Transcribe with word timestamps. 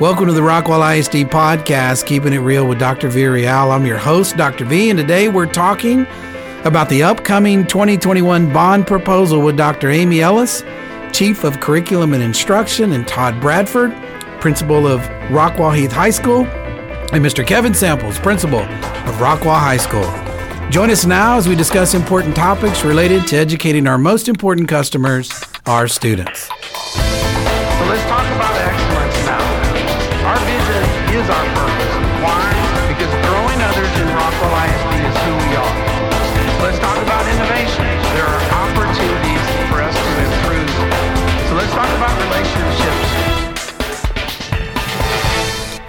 Welcome 0.00 0.26
to 0.26 0.32
the 0.32 0.40
Rockwall 0.40 0.98
ISD 0.98 1.30
podcast, 1.30 2.04
Keeping 2.04 2.32
It 2.32 2.38
Real 2.38 2.66
with 2.66 2.80
Dr. 2.80 3.08
V. 3.08 3.26
Real. 3.26 3.70
I'm 3.70 3.86
your 3.86 3.96
host, 3.96 4.36
Dr. 4.36 4.64
V, 4.64 4.90
and 4.90 4.98
today 4.98 5.28
we're 5.28 5.46
talking 5.46 6.04
about 6.64 6.88
the 6.88 7.04
upcoming 7.04 7.64
2021 7.64 8.52
bond 8.52 8.88
proposal 8.88 9.40
with 9.40 9.56
Dr. 9.56 9.90
Amy 9.90 10.20
Ellis, 10.20 10.64
Chief 11.12 11.44
of 11.44 11.60
Curriculum 11.60 12.12
and 12.12 12.24
Instruction, 12.24 12.90
and 12.90 13.06
Todd 13.06 13.40
Bradford, 13.40 13.92
Principal 14.40 14.88
of 14.88 15.00
Rockwall 15.30 15.76
Heath 15.76 15.92
High 15.92 16.10
School, 16.10 16.44
and 16.44 17.24
Mr. 17.24 17.46
Kevin 17.46 17.72
Samples, 17.72 18.18
Principal 18.18 18.62
of 18.62 19.14
Rockwall 19.20 19.60
High 19.60 19.76
School. 19.76 20.10
Join 20.70 20.90
us 20.90 21.06
now 21.06 21.36
as 21.36 21.48
we 21.48 21.54
discuss 21.54 21.94
important 21.94 22.34
topics 22.34 22.82
related 22.84 23.28
to 23.28 23.36
educating 23.36 23.86
our 23.86 23.98
most 23.98 24.26
important 24.28 24.68
customers, 24.68 25.30
our 25.66 25.86
students. 25.86 26.50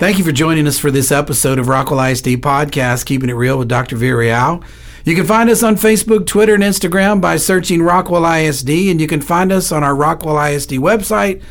Thank 0.05 0.19
you 0.19 0.23
for 0.23 0.31
joining 0.31 0.67
us 0.67 0.77
for 0.77 0.91
this 0.91 1.11
episode 1.11 1.57
of 1.57 1.65
Rockwall 1.65 2.11
ISD 2.11 2.39
Podcast, 2.39 3.07
Keeping 3.07 3.27
It 3.27 3.33
Real 3.33 3.57
with 3.57 3.67
Dr. 3.67 3.95
Villarreal. 3.95 4.63
You 5.03 5.15
can 5.15 5.25
find 5.25 5.49
us 5.49 5.63
on 5.63 5.77
Facebook, 5.77 6.27
Twitter, 6.27 6.53
and 6.53 6.61
Instagram 6.61 7.19
by 7.19 7.37
searching 7.37 7.79
Rockwall 7.79 8.47
ISD, 8.47 8.69
and 8.91 9.01
you 9.01 9.07
can 9.07 9.19
find 9.19 9.51
us 9.51 9.71
on 9.71 9.83
our 9.83 9.95
Rockwall 9.95 10.53
ISD 10.53 10.73
website 10.73 11.41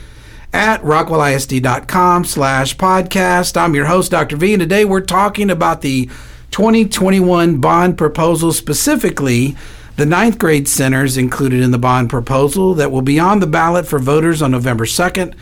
at 0.52 0.80
rockwallisd.com 0.82 2.24
slash 2.26 2.76
podcast. 2.76 3.56
I'm 3.56 3.74
your 3.74 3.86
host, 3.86 4.12
Dr. 4.12 4.36
V, 4.36 4.54
and 4.54 4.60
today 4.60 4.84
we're 4.84 5.00
talking 5.00 5.50
about 5.50 5.80
the 5.80 6.06
2021 6.52 7.60
bond 7.60 7.98
proposal, 7.98 8.52
specifically 8.52 9.56
the 9.96 10.06
ninth 10.06 10.38
grade 10.38 10.68
centers 10.68 11.16
included 11.16 11.60
in 11.60 11.72
the 11.72 11.78
bond 11.78 12.08
proposal 12.08 12.74
that 12.74 12.92
will 12.92 13.02
be 13.02 13.18
on 13.18 13.40
the 13.40 13.48
ballot 13.48 13.84
for 13.84 13.98
voters 13.98 14.40
on 14.40 14.52
November 14.52 14.84
2nd. 14.84 15.34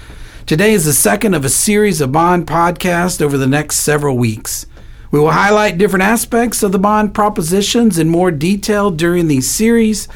Today 0.45 0.73
is 0.73 0.85
the 0.85 0.93
second 0.93 1.35
of 1.35 1.45
a 1.45 1.49
series 1.49 2.01
of 2.01 2.11
bond 2.11 2.49
podcasts 2.49 3.23
over 3.23 3.39
the 3.39 3.47
next 3.47 3.77
several 3.77 4.17
weeks. 4.17 4.67
We 5.13 5.21
will 5.21 5.31
highlight 5.31 5.79
different 5.79 6.03
aspects 6.03 6.65
of 6.65 6.73
the 6.73 6.81
bond 6.81 7.15
propositions 7.15 7.97
in 7.97 8.09
more 8.09 8.33
detail 8.33 8.91
during 8.91 9.29
these 9.29 9.49
series, 9.49 10.09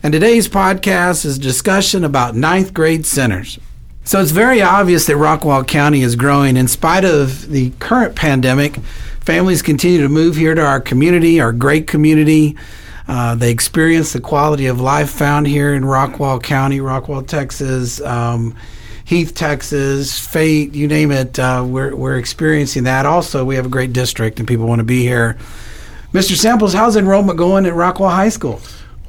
and 0.00 0.12
today's 0.12 0.48
podcast 0.48 1.24
is 1.24 1.36
a 1.36 1.40
discussion 1.40 2.04
about 2.04 2.36
ninth 2.36 2.72
grade 2.72 3.04
centers. 3.06 3.58
So 4.04 4.20
it's 4.20 4.30
very 4.30 4.62
obvious 4.62 5.06
that 5.06 5.16
Rockwall 5.16 5.66
County 5.66 6.02
is 6.02 6.14
growing 6.14 6.56
in 6.56 6.68
spite 6.68 7.04
of 7.04 7.48
the 7.48 7.70
current 7.80 8.14
pandemic. 8.14 8.76
Families 9.20 9.62
continue 9.62 10.00
to 10.00 10.08
move 10.08 10.36
here 10.36 10.54
to 10.54 10.64
our 10.64 10.80
community, 10.80 11.40
our 11.40 11.52
great 11.52 11.88
community. 11.88 12.56
Uh, 13.08 13.34
they 13.34 13.50
experience 13.50 14.12
the 14.12 14.20
quality 14.20 14.66
of 14.66 14.80
life 14.80 15.10
found 15.10 15.48
here 15.48 15.74
in 15.74 15.82
Rockwall 15.82 16.40
County, 16.40 16.78
Rockwall, 16.78 17.26
Texas. 17.26 18.00
Um, 18.00 18.54
Heath, 19.04 19.34
Texas, 19.34 20.18
Fate, 20.18 20.74
you 20.74 20.86
name 20.86 21.10
it, 21.10 21.38
uh, 21.38 21.64
we're, 21.66 21.94
we're 21.94 22.18
experiencing 22.18 22.84
that. 22.84 23.06
Also, 23.06 23.44
we 23.44 23.56
have 23.56 23.66
a 23.66 23.70
great 23.70 23.92
district 23.92 24.38
and 24.38 24.48
people 24.48 24.66
want 24.66 24.78
to 24.78 24.84
be 24.84 25.02
here. 25.02 25.36
Mr. 26.12 26.36
Samples, 26.36 26.72
how's 26.72 26.96
enrollment 26.96 27.38
going 27.38 27.66
at 27.66 27.72
Rockwall 27.72 28.10
High 28.10 28.28
School? 28.28 28.60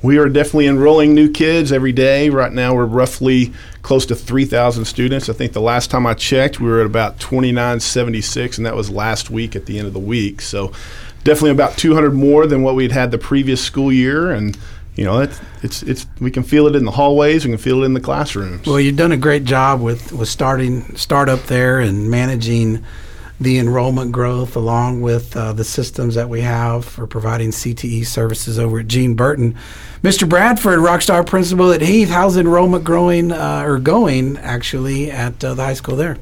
We 0.02 0.17
are 0.17 0.27
definitely 0.27 0.67
enrolling 0.67 1.14
new 1.14 1.31
kids 1.31 1.71
every 1.71 1.94
day. 1.94 2.30
Right 2.30 2.52
now, 2.52 2.75
we're 2.75 2.86
roughly 2.86 3.53
close 3.83 4.05
to 4.08 4.16
3,000 4.16 4.83
students. 4.83 5.30
I 5.30 5.33
think 5.33 5.53
the 5.53 5.61
last 5.61 5.89
time 5.89 6.05
I 6.05 6.14
checked, 6.14 6.59
we 6.59 6.67
were 6.67 6.81
at 6.81 6.86
about 6.86 7.21
2976, 7.21 8.58
and 8.58 8.66
that 8.66 8.75
was 8.75 8.89
last 8.89 9.30
week 9.30 9.55
at 9.55 9.66
the 9.66 9.77
end 9.77 9.88
of 9.88 9.94
the 9.94 9.99
week. 9.99 10.41
So, 10.41 10.73
definitely 11.23 11.52
about 11.52 11.77
200 11.77 12.14
more 12.14 12.45
than 12.45 12.64
what 12.64 12.75
we'd 12.75 12.91
had 12.91 13.11
the 13.11 13.17
previous 13.17 13.64
school 13.64 13.94
year. 13.94 14.31
And 14.31 14.58
you 14.95 15.04
know, 15.04 15.20
it's, 15.20 15.39
it's 15.64 15.83
it's 15.83 16.08
we 16.20 16.30
can 16.30 16.43
feel 16.43 16.67
it 16.67 16.76
in 16.76 16.86
the 16.86 16.92
hallways, 16.92 17.45
we 17.45 17.52
can 17.52 17.58
feel 17.58 17.81
it 17.81 17.86
in 17.86 17.93
the 17.93 17.99
classrooms. 17.99 18.67
Well, 18.67 18.80
you've 18.80 18.95
done 18.95 19.11
a 19.11 19.17
great 19.17 19.43
job 19.43 19.81
with 19.81 20.11
with 20.11 20.30
starting 20.30 20.95
start 20.95 21.30
up 21.30 21.43
there 21.43 21.80
and 21.80 22.09
managing 22.09 22.83
the 23.39 23.58
enrollment 23.58 24.11
growth 24.11 24.55
along 24.55 25.02
with 25.02 25.36
uh, 25.36 25.52
the 25.54 25.64
systems 25.64 26.15
that 26.15 26.30
we 26.30 26.42
have 26.42 26.86
for 26.86 27.08
providing 27.08 27.49
CTE 27.49 28.05
services 28.05 28.59
over 28.59 28.80
at 28.80 28.87
Gene 28.87 29.15
Burton. 29.15 29.55
Mr. 30.02 30.27
Bradford, 30.27 30.80
Rockstar 30.80 31.25
Principal 31.25 31.71
at 31.71 31.81
Heath, 31.81 32.10
how's 32.10 32.37
enrollment 32.37 32.83
growing 32.83 33.31
uh, 33.31 33.64
or 33.65 33.80
going 33.80 34.37
actually 34.37 35.11
at 35.11 35.43
uh, 35.43 35.54
the 35.55 35.64
high 35.64 35.73
school 35.73 35.95
there? 35.95 36.17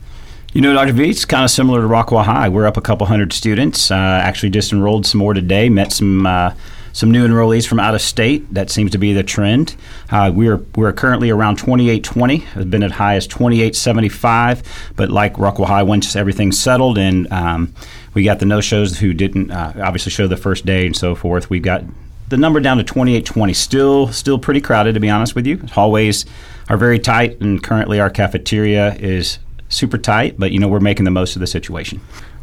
You 0.53 0.61
know, 0.61 0.73
Dr. 0.73 0.93
V, 0.93 1.09
it's 1.09 1.23
kind 1.23 1.43
of 1.43 1.51
similar 1.51 1.81
to 1.81 1.87
Rockwall 1.87 2.25
High. 2.25 2.49
We're 2.49 2.65
up 2.65 2.75
a 2.75 2.81
couple 2.81 3.07
hundred 3.07 3.31
students. 3.31 3.89
Uh, 3.89 3.95
actually, 3.95 4.49
just 4.49 4.73
enrolled 4.73 5.05
some 5.05 5.19
more 5.19 5.33
today. 5.33 5.69
Met 5.69 5.93
some 5.93 6.25
uh, 6.25 6.53
some 6.93 7.11
new 7.11 7.27
enrollees 7.27 7.67
from 7.67 7.79
out 7.79 7.95
of 7.95 8.01
state. 8.01 8.53
That 8.53 8.69
seems 8.69 8.91
to 8.91 8.97
be 8.97 9.13
the 9.13 9.23
trend. 9.23 9.75
Uh, 10.09 10.31
we're 10.33 10.57
we're 10.75 10.93
currently 10.93 11.29
around 11.29 11.57
2820. 11.57 12.37
Has 12.37 12.65
been 12.65 12.83
as 12.83 12.91
high 12.91 13.15
as 13.15 13.27
2875. 13.27 14.91
But 14.95 15.09
like 15.09 15.35
Rockwall 15.35 15.67
High, 15.67 15.83
once 15.83 16.15
everything's 16.15 16.59
settled 16.59 16.97
and 16.97 17.31
um, 17.31 17.73
we 18.13 18.23
got 18.23 18.39
the 18.39 18.45
no 18.45 18.61
shows 18.61 18.97
who 18.99 19.13
didn't 19.13 19.51
uh, 19.51 19.73
obviously 19.81 20.11
show 20.11 20.27
the 20.27 20.37
first 20.37 20.65
day 20.65 20.85
and 20.85 20.95
so 20.95 21.15
forth, 21.15 21.49
we've 21.49 21.61
got 21.61 21.83
the 22.29 22.37
number 22.37 22.59
down 22.59 22.77
to 22.77 22.83
2820. 22.83 23.53
Still 23.53 24.07
still 24.09 24.39
pretty 24.39 24.61
crowded 24.61 24.93
to 24.93 24.99
be 24.99 25.09
honest 25.09 25.35
with 25.35 25.45
you. 25.45 25.57
Hallways 25.71 26.25
are 26.69 26.77
very 26.77 26.99
tight, 26.99 27.39
and 27.41 27.61
currently 27.61 27.99
our 27.99 28.09
cafeteria 28.09 28.95
is 28.95 29.39
super 29.69 29.97
tight. 29.97 30.35
But 30.37 30.51
you 30.51 30.59
know 30.59 30.67
we're 30.67 30.79
making 30.79 31.05
the 31.05 31.11
most 31.11 31.35
of 31.35 31.39
the 31.39 31.47
situation. 31.47 32.01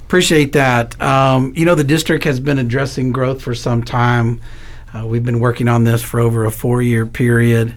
Appreciate 0.09 0.55
that. 0.55 0.99
Um, 1.03 1.53
you 1.55 1.67
know, 1.67 1.75
the 1.75 1.85
district 1.85 2.25
has 2.25 2.41
been 2.41 2.59
addressing 2.59 3.13
growth 3.13 3.43
for 3.43 3.55
some 3.55 3.83
time. 3.83 4.41
Uh, 4.95 5.07
we've 5.07 5.23
been 5.23 5.39
working 5.39 5.69
on 5.69 5.85
this 5.85 6.03
for 6.03 6.19
over 6.19 6.47
a 6.47 6.51
four 6.51 6.81
year 6.81 7.05
period. 7.05 7.75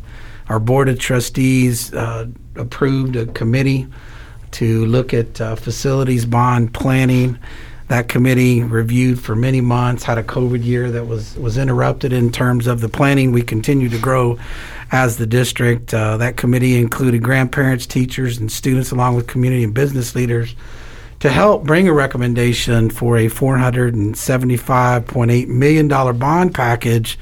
Our 0.47 0.57
board 0.57 0.87
of 0.87 0.97
trustees 0.97 1.93
uh, 1.93 2.27
approved 2.55 3.17
a 3.17 3.25
committee 3.25 3.85
to 4.51 4.85
look 4.85 5.13
at 5.13 5.41
uh, 5.41 5.57
facilities 5.57 6.25
bond 6.25 6.73
planning. 6.73 7.37
That 7.89 8.07
committee 8.07 8.63
reviewed 8.63 9.19
for 9.19 9.35
many 9.35 9.59
months, 9.59 10.03
had 10.03 10.17
a 10.17 10.23
COVID 10.23 10.63
year 10.63 10.89
that 10.89 11.07
was, 11.07 11.35
was 11.35 11.57
interrupted 11.57 12.13
in 12.13 12.31
terms 12.31 12.65
of 12.65 12.79
the 12.79 12.87
planning. 12.87 13.33
We 13.33 13.41
continue 13.41 13.89
to 13.89 13.99
grow 13.99 14.39
as 14.89 15.17
the 15.17 15.27
district. 15.27 15.93
Uh, 15.93 16.15
that 16.15 16.37
committee 16.37 16.77
included 16.77 17.23
grandparents, 17.23 17.85
teachers, 17.85 18.37
and 18.37 18.49
students, 18.49 18.91
along 18.91 19.17
with 19.17 19.27
community 19.27 19.65
and 19.65 19.73
business 19.73 20.15
leaders 20.15 20.55
to 21.21 21.29
help 21.29 21.63
bring 21.63 21.87
a 21.87 21.93
recommendation 21.93 22.89
for 22.89 23.15
a 23.17 23.27
$475.8 23.27 25.47
million 25.47 25.87
bond 25.87 26.53
package 26.53 27.17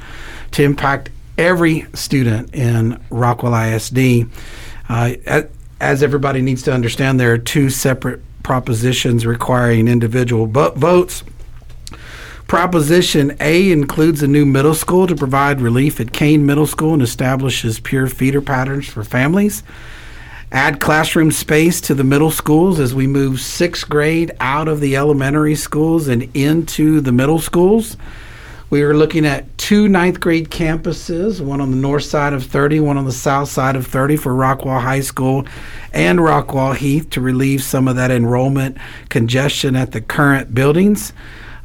to 0.51 0.63
impact 0.63 1.11
every 1.37 1.85
student 1.93 2.55
in 2.55 2.93
Rockwall 3.09 3.75
ISD. 3.75 4.27
Uh, 4.87 5.15
as 5.81 6.01
everybody 6.01 6.41
needs 6.41 6.63
to 6.63 6.73
understand, 6.73 7.19
there 7.19 7.33
are 7.33 7.37
two 7.37 7.69
separate 7.69 8.21
propositions 8.41 9.25
requiring 9.25 9.89
individual 9.89 10.47
votes. 10.47 11.23
Proposition 12.47 13.35
A 13.41 13.71
includes 13.71 14.23
a 14.23 14.27
new 14.27 14.45
middle 14.45 14.73
school 14.73 15.07
to 15.07 15.15
provide 15.15 15.61
relief 15.61 15.99
at 15.99 16.13
Cain 16.13 16.45
Middle 16.45 16.65
School 16.65 16.93
and 16.93 17.03
establishes 17.03 17.81
pure 17.81 18.07
feeder 18.07 18.41
patterns 18.41 18.87
for 18.87 19.03
families 19.03 19.61
add 20.51 20.79
classroom 20.79 21.31
space 21.31 21.79
to 21.81 21.93
the 21.93 22.03
middle 22.03 22.31
schools 22.31 22.79
as 22.79 22.95
we 22.95 23.05
move 23.05 23.39
sixth 23.39 23.87
grade 23.87 24.31
out 24.39 24.67
of 24.67 24.79
the 24.79 24.95
elementary 24.95 25.55
schools 25.55 26.07
and 26.07 26.29
into 26.35 27.01
the 27.01 27.11
middle 27.11 27.39
schools. 27.39 27.97
We 28.71 28.83
are 28.83 28.95
looking 28.95 29.25
at 29.25 29.57
two 29.57 29.87
ninth 29.87 30.19
grade 30.19 30.49
campuses, 30.49 31.41
one 31.41 31.59
on 31.59 31.71
the 31.71 31.77
north 31.77 32.03
side 32.03 32.33
of 32.33 32.43
30, 32.43 32.79
one 32.81 32.97
on 32.97 33.05
the 33.05 33.11
south 33.11 33.49
side 33.49 33.75
of 33.75 33.87
30 33.87 34.15
for 34.17 34.33
Rockwall 34.33 34.81
High 34.81 34.99
School 35.01 35.47
and 35.91 36.19
Rockwall 36.19 36.75
Heath 36.75 37.09
to 37.11 37.21
relieve 37.21 37.63
some 37.63 37.87
of 37.87 37.95
that 37.95 38.11
enrollment 38.11 38.77
congestion 39.09 39.75
at 39.75 39.91
the 39.91 40.01
current 40.01 40.53
buildings. 40.53 41.13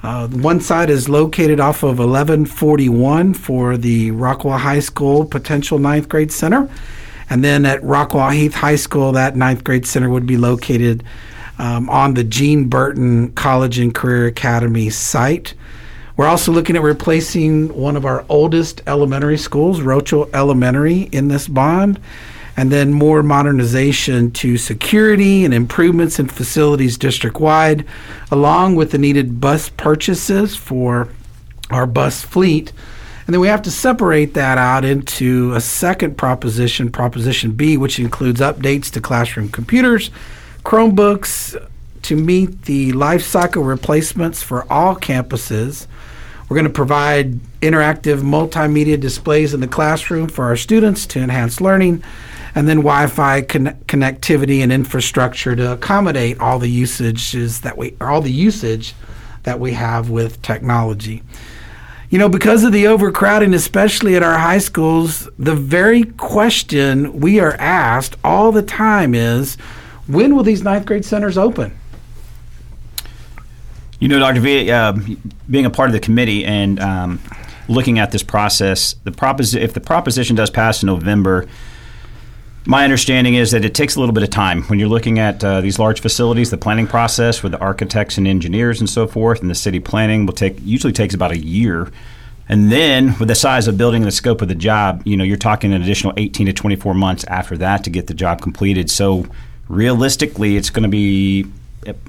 Uh, 0.02 0.28
one 0.28 0.60
side 0.60 0.88
is 0.90 1.08
located 1.08 1.60
off 1.60 1.82
of 1.82 1.98
1141 1.98 3.34
for 3.34 3.76
the 3.76 4.10
Rockwall 4.10 4.58
High 4.58 4.80
School 4.80 5.24
potential 5.26 5.78
ninth 5.78 6.08
grade 6.08 6.32
center. 6.32 6.70
And 7.30 7.42
then 7.42 7.64
at 7.64 7.80
Rockwall 7.82 8.32
Heath 8.32 8.54
High 8.54 8.76
School, 8.76 9.12
that 9.12 9.36
ninth 9.36 9.64
grade 9.64 9.86
center 9.86 10.10
would 10.10 10.26
be 10.26 10.36
located 10.36 11.02
um, 11.58 11.88
on 11.88 12.14
the 12.14 12.24
Gene 12.24 12.68
Burton 12.68 13.32
College 13.32 13.78
and 13.78 13.94
Career 13.94 14.26
Academy 14.26 14.90
site. 14.90 15.54
We're 16.16 16.26
also 16.26 16.52
looking 16.52 16.76
at 16.76 16.82
replacing 16.82 17.74
one 17.74 17.96
of 17.96 18.04
our 18.04 18.24
oldest 18.28 18.82
elementary 18.86 19.38
schools, 19.38 19.80
Rochelle 19.80 20.28
Elementary, 20.32 21.02
in 21.12 21.28
this 21.28 21.48
bond, 21.48 21.98
and 22.56 22.70
then 22.70 22.92
more 22.92 23.22
modernization 23.22 24.30
to 24.30 24.56
security 24.56 25.44
and 25.44 25.52
improvements 25.52 26.20
in 26.20 26.28
facilities 26.28 26.96
district 26.96 27.40
wide, 27.40 27.84
along 28.30 28.76
with 28.76 28.92
the 28.92 28.98
needed 28.98 29.40
bus 29.40 29.70
purchases 29.70 30.54
for 30.54 31.08
our 31.70 31.86
bus 31.86 32.22
fleet 32.22 32.72
and 33.26 33.32
then 33.32 33.40
we 33.40 33.48
have 33.48 33.62
to 33.62 33.70
separate 33.70 34.34
that 34.34 34.58
out 34.58 34.84
into 34.84 35.52
a 35.54 35.60
second 35.60 36.18
proposition, 36.18 36.90
Proposition 36.90 37.52
B, 37.52 37.78
which 37.78 37.98
includes 37.98 38.40
updates 38.40 38.90
to 38.92 39.00
classroom 39.00 39.48
computers, 39.48 40.10
Chromebooks, 40.62 41.56
to 42.02 42.16
meet 42.16 42.62
the 42.62 42.92
life 42.92 43.22
cycle 43.22 43.64
replacements 43.64 44.42
for 44.42 44.70
all 44.70 44.94
campuses. 44.94 45.86
We're 46.48 46.56
going 46.56 46.66
to 46.66 46.72
provide 46.72 47.40
interactive 47.62 48.20
multimedia 48.20 49.00
displays 49.00 49.54
in 49.54 49.60
the 49.60 49.68
classroom 49.68 50.28
for 50.28 50.44
our 50.44 50.56
students 50.56 51.06
to 51.06 51.20
enhance 51.20 51.62
learning, 51.62 52.04
and 52.54 52.68
then 52.68 52.78
Wi-Fi 52.78 53.40
con- 53.42 53.78
connectivity 53.86 54.62
and 54.62 54.70
infrastructure 54.70 55.56
to 55.56 55.72
accommodate 55.72 56.38
all 56.40 56.58
the 56.58 56.68
usages 56.68 57.62
that 57.62 57.78
we, 57.78 57.96
all 58.02 58.20
the 58.20 58.30
usage 58.30 58.94
that 59.44 59.58
we 59.58 59.72
have 59.72 60.10
with 60.10 60.42
technology. 60.42 61.22
You 62.10 62.18
know, 62.18 62.28
because 62.28 62.64
of 62.64 62.72
the 62.72 62.86
overcrowding, 62.86 63.54
especially 63.54 64.14
at 64.14 64.22
our 64.22 64.38
high 64.38 64.58
schools, 64.58 65.28
the 65.38 65.54
very 65.54 66.04
question 66.04 67.18
we 67.18 67.40
are 67.40 67.54
asked 67.54 68.16
all 68.22 68.52
the 68.52 68.62
time 68.62 69.14
is 69.14 69.56
when 70.06 70.36
will 70.36 70.44
these 70.44 70.62
ninth 70.62 70.86
grade 70.86 71.04
centers 71.04 71.38
open? 71.38 71.76
You 73.98 74.08
know, 74.08 74.18
Dr. 74.18 74.40
V, 74.40 74.70
uh, 74.70 74.92
being 75.48 75.64
a 75.64 75.70
part 75.70 75.88
of 75.88 75.92
the 75.94 76.00
committee 76.00 76.44
and 76.44 76.78
um, 76.78 77.20
looking 77.68 77.98
at 77.98 78.10
this 78.10 78.22
process, 78.22 78.94
the 79.04 79.12
propos- 79.12 79.54
if 79.54 79.72
the 79.72 79.80
proposition 79.80 80.36
does 80.36 80.50
pass 80.50 80.82
in 80.82 80.88
November, 80.88 81.46
my 82.66 82.84
understanding 82.84 83.34
is 83.34 83.50
that 83.50 83.64
it 83.64 83.74
takes 83.74 83.96
a 83.96 84.00
little 84.00 84.14
bit 84.14 84.22
of 84.22 84.30
time 84.30 84.62
when 84.64 84.78
you're 84.78 84.88
looking 84.88 85.18
at 85.18 85.44
uh, 85.44 85.60
these 85.60 85.78
large 85.78 86.00
facilities. 86.00 86.50
The 86.50 86.56
planning 86.56 86.86
process 86.86 87.42
with 87.42 87.52
the 87.52 87.58
architects 87.58 88.16
and 88.16 88.26
engineers 88.26 88.80
and 88.80 88.88
so 88.88 89.06
forth, 89.06 89.42
and 89.42 89.50
the 89.50 89.54
city 89.54 89.80
planning 89.80 90.24
will 90.24 90.32
take 90.32 90.56
usually 90.62 90.92
takes 90.92 91.14
about 91.14 91.30
a 91.30 91.38
year. 91.38 91.90
And 92.48 92.70
then, 92.70 93.18
with 93.18 93.28
the 93.28 93.34
size 93.34 93.68
of 93.68 93.78
building 93.78 94.02
and 94.02 94.06
the 94.06 94.12
scope 94.12 94.42
of 94.42 94.48
the 94.48 94.54
job, 94.54 95.02
you 95.04 95.16
know, 95.16 95.24
you're 95.24 95.36
talking 95.36 95.72
an 95.72 95.82
additional 95.82 96.12
18 96.16 96.46
to 96.46 96.52
24 96.52 96.94
months 96.94 97.24
after 97.24 97.56
that 97.58 97.84
to 97.84 97.90
get 97.90 98.06
the 98.06 98.14
job 98.14 98.42
completed. 98.42 98.90
So, 98.90 99.26
realistically, 99.68 100.56
it's 100.56 100.70
going 100.70 100.82
to 100.82 100.88
be, 100.88 101.46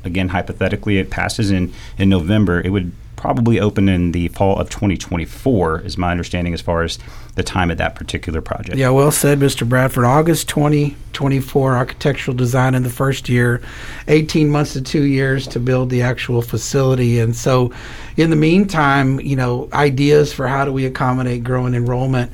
again, 0.03 0.29
hypothetically, 0.29 0.99
it 0.99 1.09
passes 1.09 1.51
in 1.51 1.73
in 1.97 2.09
November. 2.09 2.61
It 2.61 2.69
would 2.69 2.91
probably 3.15 3.59
open 3.59 3.89
in 3.89 4.11
the 4.11 4.27
fall 4.29 4.59
of 4.59 4.69
2024, 4.69 5.81
is 5.81 5.97
my 5.97 6.11
understanding 6.11 6.53
as 6.53 6.61
far 6.61 6.83
as 6.83 6.99
the 7.35 7.43
time 7.43 7.69
of 7.69 7.77
that 7.77 7.95
particular 7.95 8.41
project. 8.41 8.77
Yeah, 8.77 8.89
well 8.89 9.11
said, 9.11 9.39
Mr. 9.39 9.67
Bradford. 9.67 10.05
August 10.05 10.47
2024, 10.49 11.75
architectural 11.75 12.35
design 12.35 12.75
in 12.75 12.83
the 12.83 12.89
first 12.89 13.27
year, 13.29 13.61
18 14.07 14.49
months 14.49 14.73
to 14.73 14.81
two 14.81 15.03
years 15.03 15.47
to 15.47 15.59
build 15.59 15.89
the 15.89 16.01
actual 16.01 16.41
facility. 16.41 17.19
And 17.19 17.35
so, 17.35 17.71
in 18.17 18.29
the 18.29 18.35
meantime, 18.35 19.19
you 19.19 19.35
know, 19.35 19.69
ideas 19.73 20.33
for 20.33 20.47
how 20.47 20.65
do 20.65 20.71
we 20.71 20.85
accommodate 20.85 21.43
growing 21.43 21.73
enrollment 21.73 22.31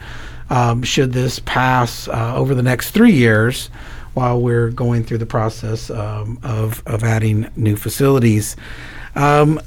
um, 0.49 0.83
should 0.83 1.13
this 1.13 1.39
pass 1.39 2.07
uh, 2.07 2.35
over 2.35 2.53
the 2.53 2.63
next 2.63 2.91
three 2.91 3.13
years 3.13 3.69
while 4.13 4.39
we're 4.39 4.69
going 4.69 5.03
through 5.03 5.17
the 5.17 5.25
process 5.25 5.89
um, 5.89 6.37
of, 6.43 6.83
of 6.85 7.03
adding 7.03 7.49
new 7.55 7.75
facilities. 7.75 8.55
Um, 9.15 9.59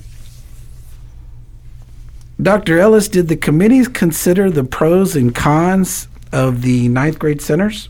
Dr. 2.44 2.78
Ellis, 2.78 3.08
did 3.08 3.28
the 3.28 3.38
committees 3.38 3.88
consider 3.88 4.50
the 4.50 4.64
pros 4.64 5.16
and 5.16 5.34
cons 5.34 6.08
of 6.30 6.60
the 6.60 6.88
ninth 6.90 7.18
grade 7.18 7.40
centers? 7.40 7.88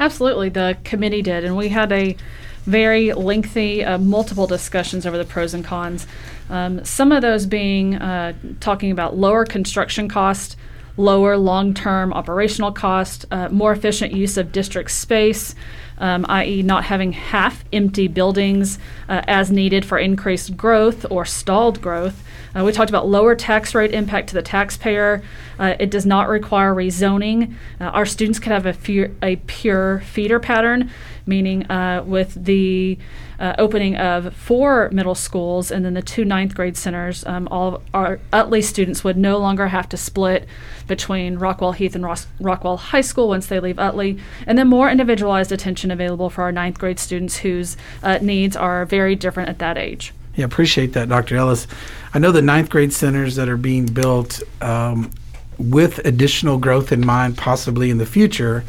Absolutely, 0.00 0.48
the 0.48 0.76
committee 0.82 1.22
did, 1.22 1.44
and 1.44 1.56
we 1.56 1.68
had 1.68 1.92
a 1.92 2.16
very 2.64 3.12
lengthy, 3.12 3.84
uh, 3.84 3.96
multiple 3.96 4.48
discussions 4.48 5.06
over 5.06 5.16
the 5.16 5.24
pros 5.24 5.54
and 5.54 5.64
cons. 5.64 6.04
Um, 6.50 6.84
some 6.84 7.12
of 7.12 7.22
those 7.22 7.46
being 7.46 7.94
uh, 7.94 8.32
talking 8.58 8.90
about 8.90 9.16
lower 9.16 9.44
construction 9.44 10.08
cost, 10.08 10.56
lower 10.96 11.36
long 11.36 11.74
term 11.74 12.12
operational 12.12 12.72
cost, 12.72 13.24
uh, 13.30 13.48
more 13.50 13.70
efficient 13.70 14.12
use 14.12 14.36
of 14.36 14.50
district 14.50 14.90
space, 14.90 15.54
um, 15.98 16.26
i.e., 16.28 16.64
not 16.64 16.86
having 16.86 17.12
half 17.12 17.64
empty 17.72 18.08
buildings 18.08 18.80
uh, 19.08 19.22
as 19.28 19.52
needed 19.52 19.84
for 19.84 19.96
increased 19.96 20.56
growth 20.56 21.06
or 21.08 21.24
stalled 21.24 21.80
growth. 21.80 22.24
Uh, 22.56 22.64
we 22.64 22.72
talked 22.72 22.90
about 22.90 23.08
lower 23.08 23.34
tax 23.34 23.74
rate 23.74 23.92
impact 23.92 24.28
to 24.28 24.34
the 24.34 24.42
taxpayer. 24.42 25.22
Uh, 25.58 25.74
it 25.78 25.90
does 25.90 26.06
not 26.06 26.28
require 26.28 26.74
rezoning. 26.74 27.54
Uh, 27.80 27.84
our 27.84 28.06
students 28.06 28.38
could 28.38 28.52
have 28.52 28.66
a, 28.66 29.10
a 29.22 29.36
pure 29.36 30.00
feeder 30.00 30.38
pattern, 30.40 30.90
meaning 31.26 31.70
uh, 31.70 32.02
with 32.06 32.44
the 32.44 32.98
uh, 33.38 33.54
opening 33.58 33.96
of 33.96 34.34
four 34.34 34.88
middle 34.92 35.14
schools 35.14 35.70
and 35.70 35.84
then 35.84 35.94
the 35.94 36.02
two 36.02 36.24
ninth 36.24 36.54
grade 36.54 36.76
centers, 36.76 37.24
um, 37.26 37.46
all 37.50 37.82
our 37.94 38.18
Utley 38.32 38.62
students 38.62 39.04
would 39.04 39.16
no 39.16 39.38
longer 39.38 39.68
have 39.68 39.88
to 39.88 39.96
split 39.96 40.46
between 40.86 41.38
Rockwall 41.38 41.74
Heath 41.74 41.94
and 41.94 42.04
Ross- 42.04 42.26
Rockwall 42.40 42.78
High 42.78 43.02
School 43.02 43.28
once 43.28 43.46
they 43.46 43.60
leave 43.60 43.78
Utley, 43.78 44.18
and 44.46 44.58
then 44.58 44.66
more 44.68 44.90
individualized 44.90 45.52
attention 45.52 45.90
available 45.90 46.30
for 46.30 46.42
our 46.42 46.52
ninth 46.52 46.78
grade 46.78 46.98
students 46.98 47.38
whose 47.38 47.76
uh, 48.02 48.18
needs 48.20 48.56
are 48.56 48.84
very 48.84 49.14
different 49.14 49.48
at 49.48 49.58
that 49.58 49.78
age. 49.78 50.12
Yeah, 50.38 50.44
appreciate 50.44 50.92
that, 50.92 51.08
Dr. 51.08 51.36
Ellis. 51.36 51.66
I 52.14 52.20
know 52.20 52.30
the 52.30 52.42
ninth 52.42 52.70
grade 52.70 52.92
centers 52.92 53.34
that 53.34 53.48
are 53.48 53.56
being 53.56 53.86
built 53.86 54.40
um, 54.60 55.10
with 55.58 55.98
additional 56.06 56.58
growth 56.58 56.92
in 56.92 57.04
mind, 57.04 57.36
possibly 57.36 57.90
in 57.90 57.98
the 57.98 58.06
future. 58.06 58.62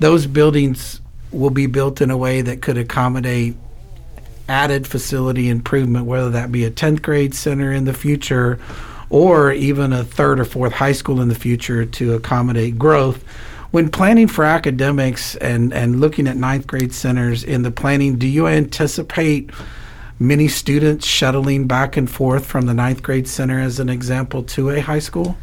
Those 0.00 0.26
buildings 0.26 1.00
will 1.30 1.50
be 1.50 1.66
built 1.66 2.00
in 2.00 2.10
a 2.10 2.16
way 2.16 2.40
that 2.40 2.60
could 2.60 2.76
accommodate 2.76 3.54
added 4.48 4.88
facility 4.88 5.48
improvement, 5.48 6.06
whether 6.06 6.30
that 6.30 6.50
be 6.50 6.64
a 6.64 6.72
10th 6.72 7.02
grade 7.02 7.36
center 7.36 7.70
in 7.70 7.84
the 7.84 7.94
future 7.94 8.58
or 9.08 9.52
even 9.52 9.92
a 9.92 10.02
third 10.02 10.40
or 10.40 10.44
fourth 10.44 10.72
high 10.72 10.90
school 10.90 11.20
in 11.20 11.28
the 11.28 11.36
future 11.36 11.84
to 11.84 12.14
accommodate 12.14 12.76
growth. 12.80 13.22
When 13.70 13.90
planning 13.90 14.26
for 14.26 14.42
academics 14.42 15.36
and, 15.36 15.72
and 15.72 16.00
looking 16.00 16.26
at 16.26 16.36
ninth 16.36 16.66
grade 16.66 16.92
centers 16.92 17.44
in 17.44 17.62
the 17.62 17.70
planning, 17.70 18.16
do 18.16 18.26
you 18.26 18.48
anticipate 18.48 19.50
many 20.18 20.48
students 20.48 21.06
shuttling 21.06 21.66
back 21.66 21.96
and 21.96 22.10
forth 22.10 22.46
from 22.46 22.66
the 22.66 22.74
ninth 22.74 23.02
grade 23.02 23.28
center, 23.28 23.60
as 23.60 23.78
an 23.78 23.88
example, 23.88 24.42
to 24.42 24.70
a 24.70 24.80
high 24.80 24.98
school? 24.98 25.36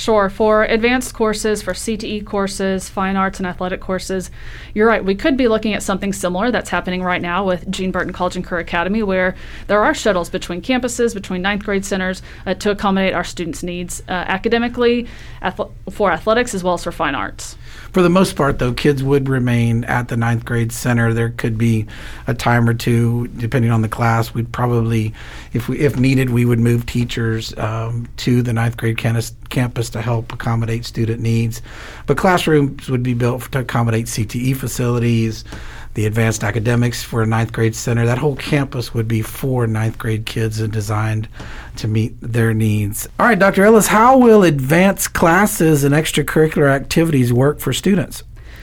Sure. 0.00 0.30
For 0.30 0.64
advanced 0.64 1.12
courses, 1.12 1.60
for 1.60 1.74
CTE 1.74 2.24
courses, 2.24 2.88
fine 2.88 3.16
arts 3.16 3.38
and 3.38 3.46
athletic 3.46 3.82
courses, 3.82 4.30
you're 4.72 4.88
right. 4.88 5.04
We 5.04 5.14
could 5.14 5.36
be 5.36 5.46
looking 5.46 5.74
at 5.74 5.82
something 5.82 6.14
similar 6.14 6.50
that's 6.50 6.70
happening 6.70 7.02
right 7.02 7.20
now 7.20 7.44
with 7.44 7.70
Gene 7.70 7.90
Burton 7.90 8.14
College 8.14 8.34
and 8.34 8.42
Career 8.42 8.62
Academy, 8.62 9.02
where 9.02 9.36
there 9.66 9.84
are 9.84 9.92
shuttles 9.92 10.30
between 10.30 10.62
campuses, 10.62 11.12
between 11.12 11.42
ninth 11.42 11.64
grade 11.64 11.84
centers 11.84 12.22
uh, 12.46 12.54
to 12.54 12.70
accommodate 12.70 13.12
our 13.12 13.24
students' 13.24 13.62
needs 13.62 14.02
uh, 14.08 14.12
academically, 14.12 15.06
ath- 15.42 15.60
for 15.90 16.10
athletics, 16.10 16.54
as 16.54 16.64
well 16.64 16.72
as 16.72 16.82
for 16.82 16.92
fine 16.92 17.14
arts 17.14 17.58
for 17.92 18.02
the 18.02 18.08
most 18.08 18.36
part, 18.36 18.58
though, 18.58 18.72
kids 18.72 19.02
would 19.02 19.28
remain 19.28 19.84
at 19.84 20.08
the 20.08 20.16
ninth 20.16 20.44
grade 20.44 20.72
center. 20.72 21.12
There 21.12 21.30
could 21.30 21.58
be 21.58 21.86
a 22.26 22.34
time 22.34 22.68
or 22.68 22.74
two, 22.74 23.28
depending 23.28 23.70
on 23.70 23.82
the 23.82 23.88
class. 23.88 24.32
We'd 24.32 24.52
probably, 24.52 25.12
if 25.52 25.68
we 25.68 25.80
if 25.80 25.98
needed, 25.98 26.30
we 26.30 26.44
would 26.44 26.60
move 26.60 26.86
teachers 26.86 27.56
um, 27.58 28.08
to 28.18 28.42
the 28.42 28.52
ninth 28.52 28.76
grade 28.76 28.96
campus, 28.96 29.34
campus 29.50 29.90
to 29.90 30.00
help 30.00 30.32
accommodate 30.32 30.84
student 30.84 31.20
needs. 31.20 31.60
But 32.06 32.16
classrooms 32.16 32.88
would 32.88 33.02
be 33.02 33.14
built 33.14 33.52
to 33.52 33.60
accommodate 33.60 34.06
CTE 34.06 34.56
facilities 34.56 35.44
the 35.94 36.06
advanced 36.06 36.44
academics 36.44 37.02
for 37.02 37.22
a 37.22 37.26
ninth 37.26 37.52
grade 37.52 37.74
center. 37.74 38.06
That 38.06 38.18
whole 38.18 38.36
campus 38.36 38.94
would 38.94 39.08
be 39.08 39.22
for 39.22 39.66
ninth 39.66 39.98
grade 39.98 40.24
kids 40.24 40.60
and 40.60 40.72
designed 40.72 41.28
to 41.76 41.88
meet 41.88 42.14
their 42.20 42.54
needs. 42.54 43.08
All 43.18 43.26
right, 43.26 43.38
Dr. 43.38 43.64
Ellis, 43.64 43.88
how 43.88 44.16
will 44.16 44.44
advanced 44.44 45.14
classes 45.14 45.82
and 45.82 45.94
extracurricular 45.94 46.70
activities 46.70 47.32
work 47.32 47.58
for 47.58 47.72
students? 47.72 48.22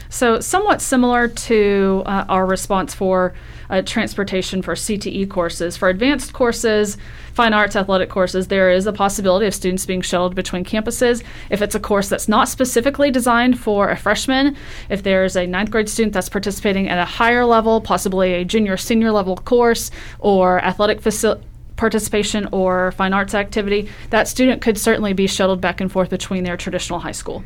So, 0.10 0.40
somewhat 0.40 0.82
similar 0.82 1.28
to 1.28 2.04
uh, 2.06 2.26
our 2.30 2.46
response 2.46 2.94
for 2.94 3.34
uh, 3.70 3.82
transportation 3.82 4.62
for 4.62 4.76
CTE 4.76 5.30
courses. 5.30 5.76
For 5.76 5.90
advanced 5.90 6.34
courses, 6.34 6.98
fine 7.34 7.54
arts, 7.54 7.76
athletic 7.76 8.10
courses, 8.10 8.48
there 8.48 8.72
is 8.72 8.88
a 8.88 8.94
possibility 8.94 9.46
of 9.46 9.54
students 9.54 9.86
being 9.86 10.02
shuttled 10.02 10.36
between 10.36 10.64
campuses. 10.64 11.24
If 11.50 11.62
it's 11.62 11.76
a 11.76 11.80
course 11.80 12.10
that's 12.10 12.28
not 12.28 12.48
specifically 12.48 13.12
designed 13.12 13.60
for 13.60 13.90
a 13.90 13.98
freshman, 13.98 14.56
if 14.90 15.04
there's 15.04 15.36
a 15.36 15.46
ninth 15.46 15.72
grade 15.72 15.90
student 15.90 16.14
that's 16.14 16.30
participating 16.30 16.88
at 16.88 17.00
a 17.00 17.06
higher 17.06 17.46
level, 17.46 17.82
possibly 17.82 18.34
a 18.34 18.46
junior 18.46 18.78
senior 18.78 19.12
level 19.12 19.36
course 19.36 19.92
or 20.20 20.64
athletic 20.64 21.02
facility 21.02 21.44
participation 21.76 22.50
or 22.52 22.92
fine 22.94 23.14
arts 23.14 23.36
activity, 23.36 23.88
that 24.10 24.28
student 24.28 24.64
could 24.64 24.80
certainly 24.80 25.14
be 25.14 25.28
shuttled 25.28 25.62
back 25.62 25.80
and 25.80 25.92
forth 25.92 26.10
between 26.10 26.44
their 26.44 26.58
traditional 26.58 27.00
high 27.00 27.12
school. 27.12 27.44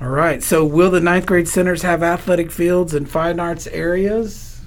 All 0.00 0.08
right. 0.08 0.42
So, 0.42 0.64
will 0.64 0.90
the 0.90 1.00
ninth 1.00 1.26
grade 1.26 1.48
centers 1.48 1.82
have 1.82 2.02
athletic 2.02 2.50
fields 2.50 2.94
and 2.94 3.08
fine 3.08 3.40
arts 3.40 3.66
areas? 3.68 4.60